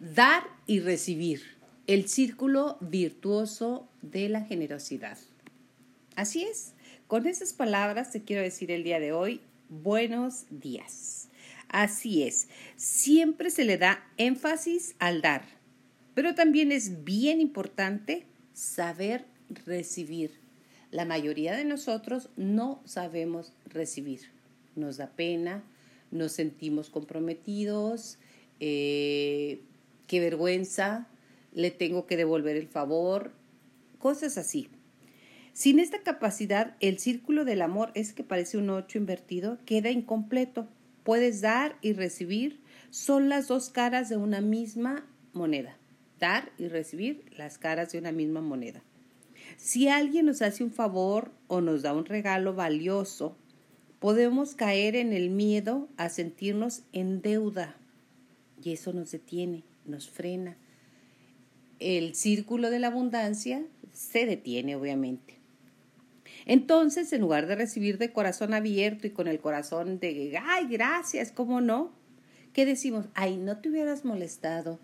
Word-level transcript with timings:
Dar 0.00 0.44
y 0.66 0.80
recibir, 0.80 1.42
el 1.86 2.08
círculo 2.08 2.78
virtuoso 2.80 3.86
de 4.00 4.30
la 4.30 4.40
generosidad. 4.40 5.18
Así 6.16 6.42
es, 6.42 6.72
con 7.06 7.26
esas 7.26 7.52
palabras 7.52 8.10
te 8.10 8.22
quiero 8.22 8.40
decir 8.40 8.70
el 8.70 8.82
día 8.82 8.98
de 8.98 9.12
hoy, 9.12 9.42
buenos 9.68 10.46
días. 10.48 11.28
Así 11.68 12.22
es, 12.22 12.48
siempre 12.76 13.50
se 13.50 13.66
le 13.66 13.76
da 13.76 14.02
énfasis 14.16 14.94
al 15.00 15.20
dar, 15.20 15.44
pero 16.14 16.34
también 16.34 16.72
es 16.72 17.04
bien 17.04 17.38
importante 17.42 18.24
saber 18.54 19.26
recibir. 19.66 20.32
La 20.90 21.04
mayoría 21.04 21.54
de 21.54 21.66
nosotros 21.66 22.30
no 22.38 22.80
sabemos 22.86 23.52
recibir. 23.66 24.30
Nos 24.76 24.96
da 24.96 25.10
pena, 25.10 25.62
nos 26.10 26.32
sentimos 26.32 26.88
comprometidos, 26.88 28.18
eh, 28.60 29.60
qué 30.10 30.18
vergüenza, 30.18 31.06
le 31.54 31.70
tengo 31.70 32.08
que 32.08 32.16
devolver 32.16 32.56
el 32.56 32.66
favor, 32.66 33.30
cosas 34.00 34.38
así. 34.38 34.68
Sin 35.52 35.78
esta 35.78 36.02
capacidad, 36.02 36.74
el 36.80 36.98
círculo 36.98 37.44
del 37.44 37.62
amor 37.62 37.92
es 37.94 38.12
que 38.12 38.24
parece 38.24 38.58
un 38.58 38.70
ocho 38.70 38.98
invertido, 38.98 39.58
queda 39.66 39.92
incompleto. 39.92 40.66
Puedes 41.04 41.42
dar 41.42 41.76
y 41.80 41.92
recibir, 41.92 42.58
son 42.90 43.28
las 43.28 43.46
dos 43.46 43.70
caras 43.70 44.08
de 44.08 44.16
una 44.16 44.40
misma 44.40 45.06
moneda. 45.32 45.76
Dar 46.18 46.50
y 46.58 46.66
recibir 46.66 47.24
las 47.36 47.56
caras 47.56 47.92
de 47.92 48.00
una 48.00 48.10
misma 48.10 48.40
moneda. 48.40 48.82
Si 49.58 49.86
alguien 49.86 50.26
nos 50.26 50.42
hace 50.42 50.64
un 50.64 50.72
favor 50.72 51.30
o 51.46 51.60
nos 51.60 51.82
da 51.82 51.94
un 51.94 52.04
regalo 52.04 52.52
valioso, 52.52 53.36
podemos 54.00 54.56
caer 54.56 54.96
en 54.96 55.12
el 55.12 55.30
miedo 55.30 55.88
a 55.96 56.08
sentirnos 56.08 56.82
en 56.92 57.22
deuda 57.22 57.76
y 58.60 58.72
eso 58.72 58.92
nos 58.92 59.12
detiene, 59.12 59.62
nos 59.90 60.08
frena. 60.08 60.56
El 61.78 62.14
círculo 62.14 62.70
de 62.70 62.78
la 62.78 62.88
abundancia 62.88 63.64
se 63.92 64.26
detiene, 64.26 64.76
obviamente. 64.76 65.38
Entonces, 66.46 67.12
en 67.12 67.20
lugar 67.20 67.46
de 67.46 67.56
recibir 67.56 67.98
de 67.98 68.12
corazón 68.12 68.54
abierto 68.54 69.06
y 69.06 69.10
con 69.10 69.28
el 69.28 69.40
corazón 69.40 69.98
de, 69.98 70.38
ay, 70.42 70.66
gracias, 70.68 71.32
¿cómo 71.32 71.60
no? 71.60 71.92
¿Qué 72.52 72.66
decimos? 72.66 73.06
Ay, 73.14 73.36
no 73.36 73.58
te 73.58 73.68
hubieras 73.68 74.04
molestado. 74.04 74.80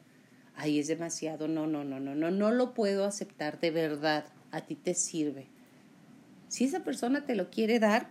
Ay, 0.54 0.78
es 0.78 0.86
demasiado. 0.86 1.48
No, 1.48 1.66
no, 1.66 1.84
no, 1.84 2.00
no, 2.00 2.14
no, 2.14 2.30
no 2.30 2.50
lo 2.50 2.74
puedo 2.74 3.04
aceptar 3.04 3.58
de 3.60 3.70
verdad. 3.70 4.26
A 4.52 4.62
ti 4.62 4.74
te 4.74 4.94
sirve. 4.94 5.48
Si 6.48 6.64
esa 6.64 6.84
persona 6.84 7.26
te 7.26 7.34
lo 7.34 7.50
quiere 7.50 7.78
dar, 7.78 8.08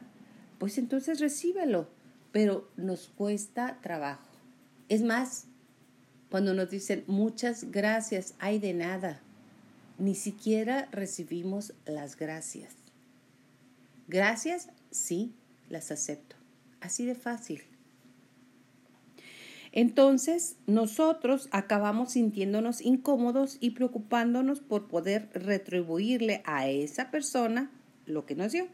pues 0.59 0.77
entonces 0.77 1.19
recíbelo. 1.19 1.89
Pero 2.31 2.69
nos 2.75 3.07
cuesta 3.07 3.79
trabajo. 3.81 4.29
Es 4.89 5.01
más, 5.01 5.47
cuando 6.29 6.53
nos 6.53 6.69
dicen 6.69 7.03
muchas 7.07 7.71
gracias, 7.71 8.35
hay 8.39 8.59
de 8.59 8.73
nada, 8.73 9.21
ni 9.97 10.15
siquiera 10.15 10.89
recibimos 10.91 11.73
las 11.85 12.17
gracias. 12.17 12.73
Gracias, 14.07 14.69
sí, 14.91 15.33
las 15.69 15.91
acepto. 15.91 16.35
Así 16.81 17.05
de 17.05 17.15
fácil. 17.15 17.61
Entonces, 19.71 20.55
nosotros 20.67 21.49
acabamos 21.51 22.13
sintiéndonos 22.13 22.81
incómodos 22.81 23.57
y 23.59 23.71
preocupándonos 23.71 24.61
por 24.61 24.87
poder 24.87 25.29
retribuirle 25.33 26.41
a 26.45 26.69
esa 26.69 27.11
persona 27.11 27.71
lo 28.05 28.25
que 28.25 28.35
nos 28.35 28.53
dio. 28.53 28.67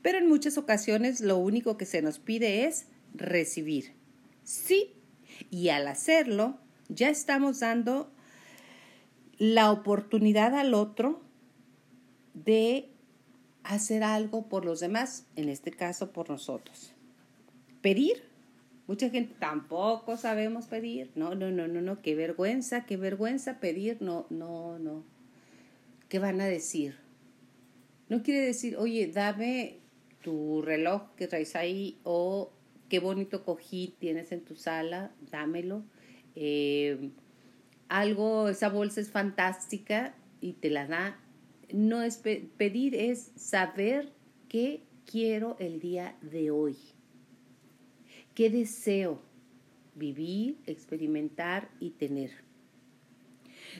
Pero 0.00 0.18
en 0.18 0.28
muchas 0.28 0.56
ocasiones 0.56 1.20
lo 1.20 1.36
único 1.36 1.76
que 1.76 1.84
se 1.84 2.00
nos 2.00 2.18
pide 2.18 2.64
es 2.64 2.86
recibir. 3.14 3.92
Sí, 4.42 4.92
y 5.50 5.68
al 5.68 5.88
hacerlo, 5.88 6.58
ya 6.88 7.08
estamos 7.08 7.60
dando 7.60 8.10
la 9.38 9.70
oportunidad 9.70 10.54
al 10.54 10.74
otro 10.74 11.20
de 12.34 12.88
hacer 13.64 14.02
algo 14.02 14.48
por 14.48 14.64
los 14.64 14.80
demás, 14.80 15.26
en 15.36 15.48
este 15.48 15.70
caso 15.70 16.12
por 16.12 16.30
nosotros. 16.30 16.92
Pedir. 17.82 18.24
Mucha 18.86 19.10
gente 19.10 19.34
tampoco 19.38 20.16
sabemos 20.16 20.66
pedir. 20.66 21.10
No, 21.16 21.34
no, 21.34 21.50
no, 21.50 21.66
no, 21.66 21.80
no, 21.80 22.00
qué 22.02 22.14
vergüenza, 22.14 22.86
qué 22.86 22.96
vergüenza 22.96 23.58
pedir. 23.58 24.00
No, 24.00 24.26
no, 24.30 24.78
no. 24.78 25.04
¿Qué 26.08 26.20
van 26.20 26.40
a 26.40 26.46
decir? 26.46 26.96
No 28.08 28.22
quiere 28.22 28.46
decir, 28.46 28.76
oye, 28.76 29.08
dame 29.08 29.80
tu 30.22 30.62
reloj 30.62 31.02
que 31.16 31.26
traes 31.26 31.56
ahí 31.56 31.98
o 32.04 32.52
qué 32.88 32.98
bonito 32.98 33.44
cojín 33.44 33.94
tienes 33.98 34.32
en 34.32 34.44
tu 34.44 34.56
sala, 34.56 35.12
dámelo. 35.30 35.84
Eh, 36.34 37.10
algo, 37.88 38.48
esa 38.48 38.68
bolsa 38.68 39.00
es 39.00 39.10
fantástica 39.10 40.14
y 40.40 40.54
te 40.54 40.70
la 40.70 40.86
da 40.86 41.18
no 41.72 42.02
es 42.02 42.18
pedir, 42.18 42.94
es 42.94 43.32
saber 43.36 44.12
qué 44.48 44.82
quiero 45.10 45.56
el 45.58 45.80
día 45.80 46.16
de 46.20 46.50
hoy. 46.50 46.76
¿Qué 48.34 48.50
deseo 48.50 49.22
vivir, 49.94 50.58
experimentar 50.66 51.70
y 51.80 51.90
tener? 51.90 52.30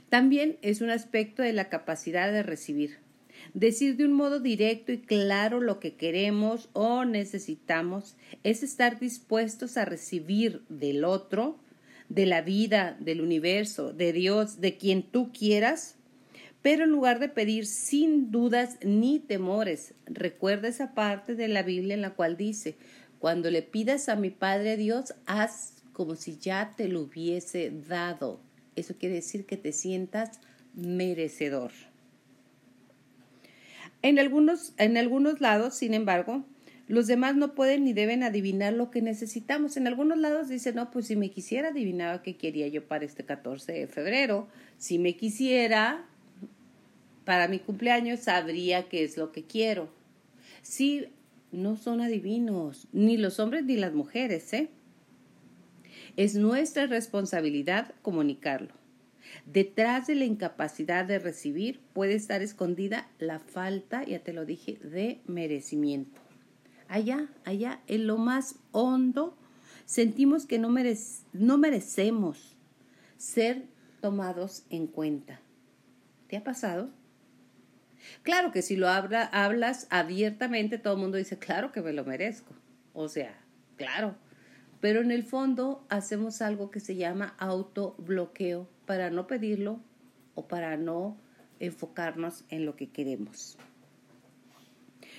También 0.08 0.58
es 0.62 0.80
un 0.80 0.90
aspecto 0.90 1.42
de 1.42 1.52
la 1.52 1.68
capacidad 1.68 2.32
de 2.32 2.42
recibir. 2.42 2.98
Decir 3.54 3.96
de 3.96 4.04
un 4.04 4.12
modo 4.12 4.40
directo 4.40 4.92
y 4.92 4.98
claro 4.98 5.60
lo 5.60 5.80
que 5.80 5.94
queremos 5.94 6.68
o 6.72 7.04
necesitamos 7.04 8.16
es 8.42 8.62
estar 8.62 8.98
dispuestos 8.98 9.76
a 9.76 9.84
recibir 9.84 10.62
del 10.68 11.04
otro, 11.04 11.58
de 12.08 12.26
la 12.26 12.42
vida, 12.42 12.96
del 13.00 13.20
universo, 13.20 13.92
de 13.92 14.12
Dios, 14.12 14.60
de 14.60 14.76
quien 14.76 15.02
tú 15.02 15.32
quieras, 15.32 15.96
pero 16.62 16.84
en 16.84 16.90
lugar 16.90 17.20
de 17.20 17.28
pedir 17.28 17.66
sin 17.66 18.30
dudas 18.30 18.78
ni 18.84 19.20
temores, 19.20 19.94
recuerda 20.06 20.68
esa 20.68 20.94
parte 20.94 21.34
de 21.34 21.48
la 21.48 21.62
Biblia 21.62 21.94
en 21.94 22.02
la 22.02 22.14
cual 22.14 22.36
dice, 22.36 22.76
cuando 23.18 23.50
le 23.50 23.62
pidas 23.62 24.08
a 24.08 24.16
mi 24.16 24.30
Padre 24.30 24.76
Dios, 24.76 25.14
haz 25.26 25.82
como 25.92 26.16
si 26.16 26.38
ya 26.38 26.72
te 26.76 26.88
lo 26.88 27.02
hubiese 27.02 27.72
dado. 27.88 28.40
Eso 28.74 28.94
quiere 28.98 29.14
decir 29.14 29.46
que 29.46 29.56
te 29.56 29.72
sientas 29.72 30.40
merecedor. 30.74 31.70
En 34.02 34.18
algunos, 34.18 34.72
en 34.78 34.96
algunos 34.96 35.40
lados, 35.40 35.74
sin 35.74 35.94
embargo, 35.94 36.44
los 36.88 37.08
demás 37.08 37.34
no 37.34 37.54
pueden 37.54 37.84
ni 37.84 37.92
deben 37.92 38.22
adivinar 38.22 38.72
lo 38.72 38.90
que 38.90 39.02
necesitamos. 39.02 39.76
En 39.76 39.86
algunos 39.86 40.18
lados 40.18 40.48
dicen, 40.48 40.76
no, 40.76 40.90
pues 40.90 41.06
si 41.06 41.16
me 41.16 41.30
quisiera, 41.30 41.68
adivinaba 41.68 42.22
qué 42.22 42.36
quería 42.36 42.68
yo 42.68 42.86
para 42.86 43.04
este 43.04 43.24
14 43.24 43.72
de 43.72 43.86
febrero. 43.88 44.46
Si 44.78 44.98
me 44.98 45.16
quisiera, 45.16 46.06
para 47.24 47.48
mi 47.48 47.58
cumpleaños 47.58 48.20
sabría 48.20 48.88
qué 48.88 49.02
es 49.02 49.16
lo 49.16 49.32
que 49.32 49.44
quiero. 49.44 49.88
Sí, 50.62 51.06
no 51.50 51.76
son 51.76 52.00
adivinos, 52.00 52.86
ni 52.92 53.16
los 53.16 53.40
hombres 53.40 53.64
ni 53.64 53.76
las 53.76 53.92
mujeres, 53.92 54.52
¿eh? 54.52 54.68
Es 56.16 56.36
nuestra 56.36 56.86
responsabilidad 56.86 57.94
comunicarlo. 58.02 58.85
Detrás 59.44 60.06
de 60.06 60.14
la 60.14 60.24
incapacidad 60.24 61.04
de 61.04 61.18
recibir 61.18 61.80
puede 61.92 62.14
estar 62.14 62.42
escondida 62.42 63.08
la 63.18 63.38
falta, 63.38 64.04
ya 64.04 64.20
te 64.20 64.32
lo 64.32 64.44
dije, 64.44 64.78
de 64.82 65.20
merecimiento. 65.26 66.20
Allá, 66.88 67.28
allá, 67.44 67.80
en 67.86 68.06
lo 68.06 68.16
más 68.16 68.56
hondo, 68.72 69.36
sentimos 69.84 70.46
que 70.46 70.58
no, 70.58 70.72
no 71.32 71.58
merecemos 71.58 72.56
ser 73.16 73.64
tomados 74.00 74.64
en 74.70 74.86
cuenta. 74.86 75.40
¿Te 76.28 76.36
ha 76.36 76.44
pasado? 76.44 76.90
Claro 78.22 78.52
que 78.52 78.62
si 78.62 78.76
lo 78.76 78.88
hablas 78.88 79.86
abiertamente, 79.90 80.78
todo 80.78 80.94
el 80.94 81.00
mundo 81.00 81.16
dice, 81.16 81.38
claro 81.38 81.72
que 81.72 81.82
me 81.82 81.92
lo 81.92 82.04
merezco. 82.04 82.54
O 82.92 83.08
sea, 83.08 83.36
claro. 83.76 84.16
Pero 84.86 85.00
en 85.00 85.10
el 85.10 85.24
fondo 85.24 85.84
hacemos 85.88 86.40
algo 86.40 86.70
que 86.70 86.78
se 86.78 86.94
llama 86.94 87.34
autobloqueo 87.38 88.68
para 88.86 89.10
no 89.10 89.26
pedirlo 89.26 89.80
o 90.36 90.46
para 90.46 90.76
no 90.76 91.16
enfocarnos 91.58 92.44
en 92.50 92.64
lo 92.64 92.76
que 92.76 92.90
queremos. 92.90 93.58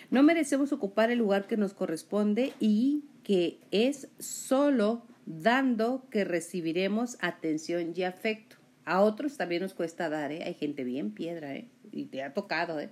No 0.10 0.24
merecemos 0.24 0.72
ocupar 0.72 1.12
el 1.12 1.19
lugar 1.19 1.48
que 1.48 1.58
nos 1.58 1.74
corresponde 1.74 2.54
y 2.62 3.04
que 3.25 3.60
es 3.72 4.08
solo 4.19 5.02
dando 5.25 6.08
que 6.12 6.24
recibiremos 6.24 7.18
atención 7.20 7.92
y 7.94 8.04
afecto. 8.04 8.56
A 8.86 9.02
otros 9.02 9.36
también 9.36 9.63
nos 9.63 9.74
cuesta 9.74 10.08
dar, 10.08 10.31
¿eh? 10.31 10.46
Hay 10.46 10.54
gente 10.54 10.86
bien 10.86 11.12
piedra, 11.12 11.54
¿eh? 11.58 11.68
y 11.92 12.06
te 12.06 12.24
ha 12.24 12.34
tocado, 12.34 12.80
¿eh? 12.80 12.90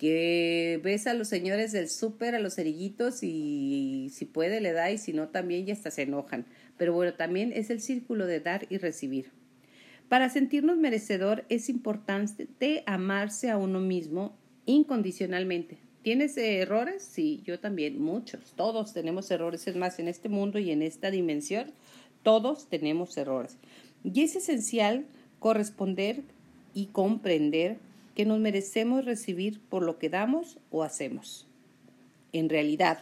Que 0.00 0.80
ves 0.82 1.06
a 1.06 1.12
los 1.12 1.28
señores 1.28 1.72
del 1.72 1.90
súper, 1.90 2.34
a 2.34 2.38
los 2.38 2.54
cerillitos 2.54 3.22
y 3.22 4.08
si 4.10 4.24
puede 4.24 4.62
le 4.62 4.72
da 4.72 4.90
y 4.90 4.96
si 4.96 5.12
no 5.12 5.28
también 5.28 5.66
ya 5.66 5.74
hasta 5.74 5.90
se 5.90 6.02
enojan. 6.02 6.46
Pero 6.78 6.94
bueno, 6.94 7.12
también 7.12 7.52
es 7.54 7.68
el 7.68 7.82
círculo 7.82 8.24
de 8.24 8.40
dar 8.40 8.66
y 8.70 8.78
recibir. 8.78 9.30
Para 10.08 10.30
sentirnos 10.30 10.78
merecedor 10.78 11.44
es 11.50 11.68
importante 11.68 12.82
amarse 12.86 13.50
a 13.50 13.58
uno 13.58 13.78
mismo 13.78 14.34
incondicionalmente. 14.64 15.76
¿Tienes 16.00 16.34
errores? 16.38 17.02
Sí, 17.02 17.42
yo 17.44 17.60
también, 17.60 18.00
muchos. 18.00 18.54
Todos 18.56 18.94
tenemos 18.94 19.30
errores. 19.30 19.68
Es 19.68 19.76
más, 19.76 19.98
en 19.98 20.08
este 20.08 20.30
mundo 20.30 20.58
y 20.58 20.70
en 20.70 20.80
esta 20.80 21.10
dimensión, 21.10 21.72
todos 22.22 22.70
tenemos 22.70 23.18
errores. 23.18 23.58
Y 24.02 24.22
es 24.22 24.34
esencial 24.34 25.04
corresponder 25.40 26.22
y 26.72 26.86
comprender 26.86 27.76
que 28.20 28.26
nos 28.26 28.38
merecemos 28.38 29.06
recibir 29.06 29.62
por 29.62 29.82
lo 29.82 29.98
que 29.98 30.10
damos 30.10 30.58
o 30.68 30.82
hacemos. 30.82 31.48
En 32.34 32.50
realidad, 32.50 32.98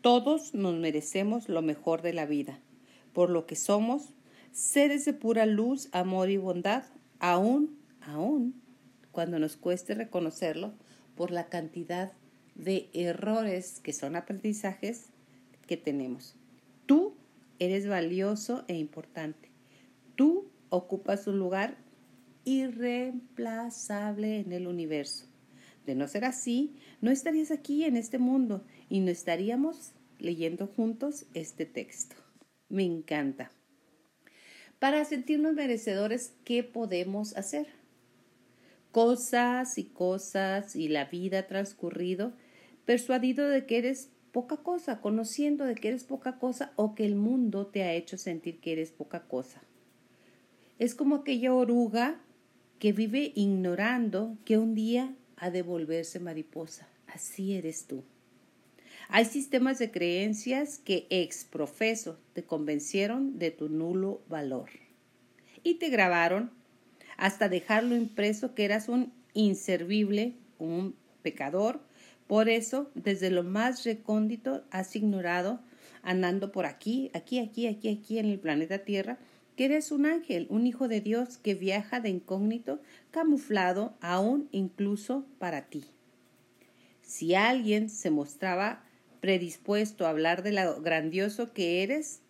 todos 0.00 0.54
nos 0.54 0.74
merecemos 0.76 1.50
lo 1.50 1.60
mejor 1.60 2.00
de 2.00 2.14
la 2.14 2.24
vida, 2.24 2.58
por 3.12 3.28
lo 3.28 3.44
que 3.44 3.56
somos 3.56 4.14
seres 4.50 5.04
de 5.04 5.12
pura 5.12 5.44
luz, 5.44 5.90
amor 5.92 6.30
y 6.30 6.38
bondad, 6.38 6.84
aún, 7.18 7.76
aún, 8.00 8.54
cuando 9.10 9.38
nos 9.38 9.58
cueste 9.58 9.92
reconocerlo 9.94 10.72
por 11.14 11.30
la 11.30 11.50
cantidad 11.50 12.12
de 12.54 12.88
errores 12.94 13.80
que 13.80 13.92
son 13.92 14.16
aprendizajes 14.16 15.10
que 15.66 15.76
tenemos. 15.76 16.36
Tú 16.86 17.12
eres 17.58 17.86
valioso 17.86 18.64
e 18.66 18.78
importante. 18.78 19.50
Tú 20.16 20.48
ocupas 20.70 21.26
un 21.26 21.38
lugar 21.38 21.76
irreemplazable 22.44 24.40
en 24.40 24.52
el 24.52 24.66
universo. 24.66 25.26
De 25.86 25.94
no 25.94 26.06
ser 26.08 26.24
así, 26.24 26.76
no 27.00 27.10
estarías 27.10 27.50
aquí 27.50 27.84
en 27.84 27.96
este 27.96 28.18
mundo 28.18 28.64
y 28.88 29.00
no 29.00 29.10
estaríamos 29.10 29.92
leyendo 30.18 30.66
juntos 30.66 31.26
este 31.34 31.66
texto. 31.66 32.16
Me 32.68 32.84
encanta. 32.84 33.50
Para 34.78 35.04
sentirnos 35.04 35.54
merecedores, 35.54 36.34
¿qué 36.44 36.62
podemos 36.62 37.36
hacer? 37.36 37.68
Cosas 38.90 39.78
y 39.78 39.84
cosas 39.84 40.76
y 40.76 40.88
la 40.88 41.06
vida 41.06 41.46
transcurrido, 41.46 42.32
persuadido 42.84 43.48
de 43.48 43.66
que 43.66 43.78
eres 43.78 44.10
poca 44.32 44.56
cosa, 44.56 45.00
conociendo 45.00 45.64
de 45.64 45.74
que 45.74 45.88
eres 45.88 46.04
poca 46.04 46.38
cosa 46.38 46.72
o 46.76 46.94
que 46.94 47.04
el 47.04 47.14
mundo 47.14 47.66
te 47.66 47.82
ha 47.82 47.92
hecho 47.92 48.18
sentir 48.18 48.60
que 48.60 48.72
eres 48.72 48.90
poca 48.90 49.22
cosa. 49.28 49.62
Es 50.78 50.94
como 50.94 51.16
aquella 51.16 51.54
oruga 51.54 52.20
que 52.82 52.92
vive 52.92 53.30
ignorando 53.36 54.36
que 54.44 54.58
un 54.58 54.74
día 54.74 55.14
ha 55.36 55.50
de 55.52 55.62
volverse 55.62 56.18
mariposa. 56.18 56.88
Así 57.06 57.54
eres 57.54 57.86
tú. 57.86 58.02
Hay 59.08 59.24
sistemas 59.24 59.78
de 59.78 59.92
creencias 59.92 60.78
que 60.78 61.06
ex 61.08 61.44
profeso 61.44 62.18
te 62.32 62.42
convencieron 62.42 63.38
de 63.38 63.52
tu 63.52 63.68
nulo 63.68 64.20
valor 64.28 64.68
y 65.62 65.74
te 65.74 65.90
grabaron 65.90 66.50
hasta 67.16 67.48
dejarlo 67.48 67.94
impreso 67.94 68.56
que 68.56 68.64
eras 68.64 68.88
un 68.88 69.12
inservible, 69.32 70.34
un 70.58 70.96
pecador. 71.22 71.78
Por 72.26 72.48
eso, 72.48 72.90
desde 72.96 73.30
lo 73.30 73.44
más 73.44 73.84
recóndito 73.84 74.64
has 74.72 74.96
ignorado, 74.96 75.60
andando 76.02 76.50
por 76.50 76.66
aquí, 76.66 77.12
aquí, 77.14 77.38
aquí, 77.38 77.68
aquí, 77.68 77.88
aquí 77.90 78.18
en 78.18 78.26
el 78.26 78.40
planeta 78.40 78.78
Tierra, 78.78 79.20
que 79.56 79.66
eres 79.66 79.92
un 79.92 80.06
ángel, 80.06 80.46
un 80.50 80.66
hijo 80.66 80.88
de 80.88 81.00
Dios 81.00 81.38
que 81.38 81.54
viaja 81.54 82.00
de 82.00 82.08
incógnito, 82.08 82.80
camuflado 83.10 83.94
aún 84.00 84.48
incluso 84.50 85.26
para 85.38 85.66
ti. 85.66 85.84
Si 87.02 87.34
alguien 87.34 87.90
se 87.90 88.10
mostraba 88.10 88.84
predispuesto 89.20 90.06
a 90.06 90.10
hablar 90.10 90.42
de 90.42 90.52
lo 90.52 90.80
grandioso 90.80 91.52
que 91.52 91.82
eres, 91.82 92.22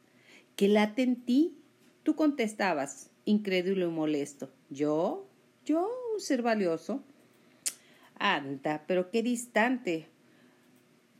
que 0.56 0.68
late 0.68 1.02
en 1.02 1.16
ti, 1.16 1.56
tú 2.02 2.16
contestabas, 2.16 3.10
incrédulo 3.24 3.88
y 3.88 3.90
molesto, 3.90 4.50
¿yo? 4.68 5.26
¿Yo 5.64 5.88
un 6.14 6.20
ser 6.20 6.42
valioso? 6.42 7.02
Anda, 8.18 8.84
pero 8.86 9.10
qué 9.10 9.22
distante. 9.22 10.08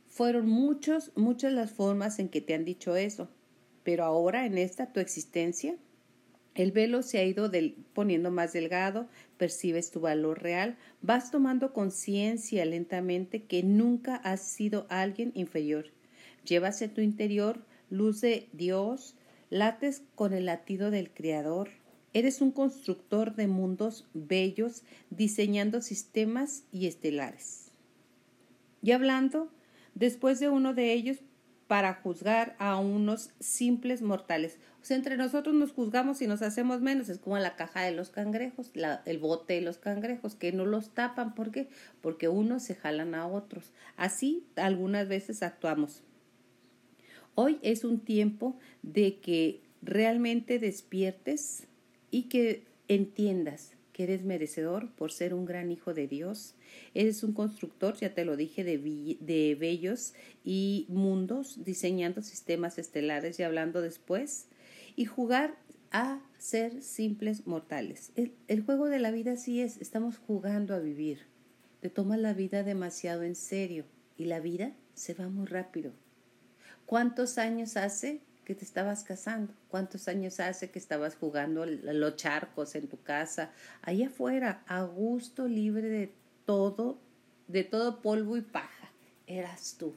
Fueron 0.07 0.47
muchos, 0.47 1.11
muchas 1.15 1.53
las 1.53 1.71
formas 1.71 2.19
en 2.19 2.29
que 2.29 2.41
te 2.41 2.53
han 2.53 2.65
dicho 2.65 2.95
eso, 2.95 3.29
pero 3.83 4.03
ahora 4.03 4.45
en 4.45 4.57
esta 4.57 4.91
tu 4.91 4.99
existencia 4.99 5.75
el 6.55 6.71
velo 6.71 7.01
se 7.01 7.17
ha 7.17 7.23
ido 7.23 7.51
poniendo 7.93 8.29
más 8.29 8.53
delgado, 8.53 9.07
percibes 9.37 9.89
tu 9.89 9.99
valor 9.99 10.41
real, 10.43 10.77
vas 11.01 11.31
tomando 11.31 11.73
conciencia 11.73 12.63
lentamente 12.65 13.43
que 13.43 13.63
nunca 13.63 14.15
has 14.17 14.41
sido 14.41 14.85
alguien 14.89 15.31
inferior. 15.35 15.87
Llevas 16.45 16.83
tu 16.93 17.01
interior 17.01 17.65
luz 17.89 18.21
de 18.21 18.49
Dios, 18.53 19.15
lates 19.49 20.03
con 20.15 20.33
el 20.33 20.45
latido 20.45 20.91
del 20.91 21.11
Creador. 21.11 21.69
Eres 22.13 22.41
un 22.41 22.51
constructor 22.51 23.35
de 23.35 23.47
mundos 23.47 24.07
bellos, 24.13 24.83
diseñando 25.09 25.81
sistemas 25.81 26.63
y 26.71 26.85
estelares. 26.85 27.71
Y 28.83 28.91
hablando, 28.91 29.49
después 29.95 30.39
de 30.39 30.49
uno 30.49 30.73
de 30.73 30.93
ellos, 30.93 31.17
para 31.67 31.93
juzgar 31.95 32.55
a 32.59 32.77
unos 32.77 33.31
simples 33.39 34.01
mortales. 34.01 34.57
O 34.81 34.85
sea, 34.85 34.97
entre 34.97 35.17
nosotros 35.17 35.55
nos 35.55 35.71
juzgamos 35.71 36.21
y 36.21 36.27
nos 36.27 36.41
hacemos 36.41 36.81
menos. 36.81 37.09
Es 37.09 37.19
como 37.19 37.37
la 37.37 37.55
caja 37.55 37.81
de 37.81 37.91
los 37.91 38.09
cangrejos, 38.09 38.71
el 39.05 39.17
bote 39.17 39.53
de 39.53 39.61
los 39.61 39.77
cangrejos, 39.77 40.35
que 40.35 40.51
no 40.51 40.65
los 40.65 40.89
tapan. 40.93 41.35
¿Por 41.35 41.51
qué? 41.51 41.69
Porque 42.01 42.27
unos 42.27 42.63
se 42.63 42.75
jalan 42.75 43.15
a 43.15 43.27
otros. 43.27 43.71
Así 43.95 44.45
algunas 44.55 45.07
veces 45.07 45.41
actuamos. 45.41 46.03
Hoy 47.35 47.59
es 47.61 47.83
un 47.83 47.99
tiempo 47.99 48.57
de 48.81 49.19
que 49.19 49.61
realmente 49.81 50.59
despiertes 50.59 51.67
y 52.11 52.23
que 52.23 52.65
entiendas 52.87 53.71
que 53.93 54.03
eres 54.03 54.23
merecedor 54.23 54.91
por 54.91 55.11
ser 55.11 55.33
un 55.33 55.45
gran 55.45 55.71
hijo 55.71 55.93
de 55.93 56.07
Dios. 56.07 56.55
Eres 56.93 57.23
un 57.23 57.33
constructor, 57.33 57.95
ya 57.95 58.13
te 58.13 58.25
lo 58.25 58.35
dije, 58.35 58.63
de, 58.63 58.77
de 59.19 59.55
bellos 59.55 60.13
y 60.43 60.85
mundos, 60.89 61.63
diseñando 61.63 62.21
sistemas 62.21 62.77
estelares 62.77 63.39
y 63.39 63.43
hablando 63.43 63.81
después. 63.81 64.47
Y 64.95 65.05
jugar 65.05 65.55
a 65.91 66.19
ser 66.39 66.81
simples 66.81 67.45
mortales. 67.45 68.11
El, 68.15 68.33
el 68.47 68.61
juego 68.61 68.89
de 68.89 68.99
la 68.99 69.11
vida 69.11 69.37
sí 69.37 69.61
es, 69.61 69.77
estamos 69.77 70.17
jugando 70.17 70.73
a 70.73 70.79
vivir. 70.79 71.19
Te 71.79 71.89
tomas 71.89 72.19
la 72.19 72.33
vida 72.33 72.63
demasiado 72.63 73.23
en 73.23 73.35
serio 73.35 73.85
y 74.17 74.25
la 74.25 74.39
vida 74.39 74.73
se 74.95 75.13
va 75.13 75.29
muy 75.29 75.45
rápido. 75.45 75.91
¿Cuántos 76.85 77.37
años 77.37 77.77
hace 77.77 78.21
que 78.43 78.55
te 78.55 78.65
estabas 78.65 79.03
casando? 79.03 79.53
¿Cuántos 79.69 80.07
años 80.07 80.39
hace 80.39 80.69
que 80.69 80.79
estabas 80.79 81.15
jugando 81.15 81.65
los 81.65 82.15
charcos 82.15 82.75
en 82.75 82.87
tu 82.87 83.01
casa? 83.01 83.51
Allá 83.81 84.07
afuera, 84.07 84.63
a 84.67 84.83
gusto, 84.83 85.47
libre 85.47 85.89
de 85.89 86.11
todo, 86.45 86.97
de 87.47 87.63
todo 87.63 88.01
polvo 88.01 88.37
y 88.37 88.41
paja. 88.41 88.91
Eras 89.27 89.75
tú. 89.77 89.93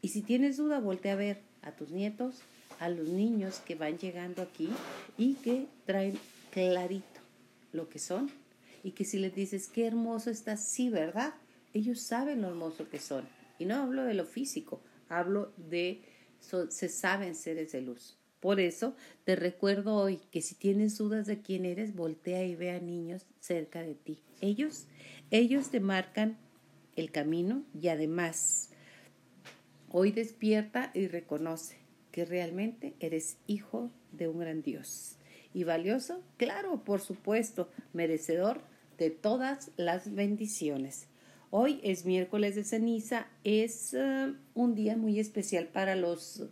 Y 0.00 0.08
si 0.08 0.22
tienes 0.22 0.56
duda, 0.56 0.80
voltea 0.80 1.12
a 1.12 1.16
ver 1.16 1.40
a 1.62 1.72
tus 1.72 1.90
nietos, 1.90 2.40
a 2.78 2.88
los 2.88 3.08
niños 3.08 3.60
que 3.60 3.74
van 3.74 3.98
llegando 3.98 4.42
aquí 4.42 4.70
y 5.16 5.34
que 5.34 5.66
traen 5.84 6.18
clarito 6.50 7.20
lo 7.72 7.88
que 7.88 7.98
son. 7.98 8.30
Y 8.82 8.92
que 8.92 9.04
si 9.04 9.18
les 9.18 9.34
dices, 9.34 9.68
qué 9.68 9.86
hermoso 9.86 10.30
estás, 10.30 10.64
sí, 10.64 10.88
¿verdad? 10.88 11.34
Ellos 11.74 12.00
saben 12.00 12.42
lo 12.42 12.48
hermoso 12.48 12.88
que 12.88 13.00
son. 13.00 13.28
Y 13.58 13.64
no 13.64 13.76
hablo 13.76 14.04
de 14.04 14.14
lo 14.14 14.24
físico, 14.24 14.80
hablo 15.08 15.52
de 15.56 16.00
se 16.40 16.88
saben 16.88 17.34
seres 17.34 17.72
de 17.72 17.80
luz. 17.82 18.18
Por 18.40 18.60
eso 18.60 18.94
te 19.24 19.34
recuerdo 19.34 19.96
hoy 19.96 20.20
que 20.30 20.42
si 20.42 20.54
tienes 20.54 20.96
dudas 20.96 21.26
de 21.26 21.40
quién 21.40 21.64
eres, 21.64 21.94
voltea 21.94 22.44
y 22.44 22.54
ve 22.54 22.70
a 22.70 22.78
niños 22.78 23.26
cerca 23.40 23.82
de 23.82 23.94
ti. 23.94 24.22
Ellos, 24.40 24.86
ellos 25.30 25.70
te 25.70 25.80
marcan 25.80 26.38
el 26.94 27.10
camino 27.10 27.64
y 27.80 27.88
además 27.88 28.70
hoy 29.90 30.12
despierta 30.12 30.90
y 30.94 31.08
reconoce 31.08 31.78
que 32.12 32.24
realmente 32.24 32.94
eres 33.00 33.38
hijo 33.46 33.90
de 34.12 34.28
un 34.28 34.38
gran 34.38 34.62
Dios. 34.62 35.16
¿Y 35.52 35.64
valioso? 35.64 36.22
Claro, 36.36 36.84
por 36.84 37.00
supuesto, 37.00 37.68
merecedor 37.92 38.60
de 38.98 39.10
todas 39.10 39.70
las 39.76 40.14
bendiciones. 40.14 41.08
Hoy 41.50 41.80
es 41.82 42.04
miércoles 42.04 42.56
de 42.56 42.64
ceniza, 42.64 43.26
es 43.42 43.94
eh, 43.94 44.34
un 44.52 44.74
día 44.74 44.98
muy 44.98 45.18
especial 45.18 45.66
para 45.66 45.96
los 45.96 46.44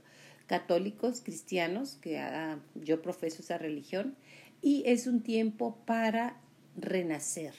católicos 0.46 1.20
cristianos, 1.20 1.98
que 2.00 2.18
ah, 2.18 2.58
yo 2.74 3.02
profeso 3.02 3.42
esa 3.42 3.58
religión, 3.58 4.16
y 4.62 4.84
es 4.86 5.06
un 5.06 5.20
tiempo 5.20 5.76
para 5.84 6.40
renacer. 6.78 7.52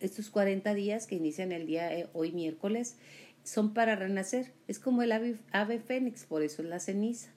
Estos 0.00 0.28
40 0.28 0.74
días 0.74 1.06
que 1.06 1.14
inician 1.14 1.50
el 1.50 1.66
día 1.66 1.88
de 1.88 2.08
hoy 2.12 2.32
miércoles 2.32 2.96
son 3.42 3.72
para 3.72 3.96
renacer. 3.96 4.52
Es 4.68 4.78
como 4.78 5.00
el 5.00 5.12
ave, 5.12 5.38
ave 5.50 5.78
fénix, 5.78 6.26
por 6.26 6.42
eso 6.42 6.60
es 6.60 6.68
la 6.68 6.78
ceniza, 6.78 7.30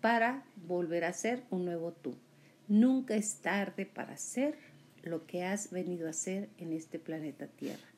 para 0.00 0.44
volver 0.66 1.04
a 1.04 1.12
ser 1.12 1.42
un 1.50 1.66
nuevo 1.66 1.92
tú. 1.92 2.14
Nunca 2.68 3.16
es 3.16 3.42
tarde 3.42 3.84
para 3.84 4.16
ser 4.16 4.56
lo 5.02 5.26
que 5.26 5.44
has 5.44 5.70
venido 5.70 6.08
a 6.08 6.14
ser 6.14 6.48
en 6.56 6.72
este 6.72 6.98
planeta 6.98 7.46
Tierra 7.46 7.89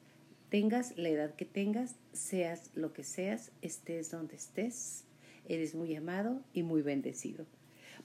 tengas 0.52 0.98
la 0.98 1.08
edad 1.08 1.34
que 1.34 1.46
tengas, 1.46 1.96
seas 2.12 2.72
lo 2.74 2.92
que 2.92 3.04
seas, 3.04 3.52
estés 3.62 4.10
donde 4.10 4.36
estés, 4.36 5.06
eres 5.48 5.74
muy 5.74 5.96
amado 5.96 6.42
y 6.52 6.62
muy 6.62 6.82
bendecido. 6.82 7.46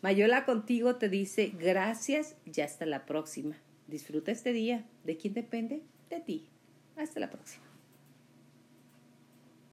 Mayola 0.02 0.46
contigo 0.46 0.96
te 0.96 1.10
dice 1.10 1.52
gracias 1.60 2.38
y 2.46 2.62
hasta 2.62 2.86
la 2.86 3.06
próxima. 3.06 3.58
Disfruta 3.88 4.32
este 4.32 4.54
día. 4.54 4.86
¿De 5.04 5.18
quién 5.18 5.34
depende? 5.34 5.82
De 6.10 6.22
ti. 6.22 6.48
Hasta 6.96 7.20
la 7.20 7.30
próxima. 7.30 7.67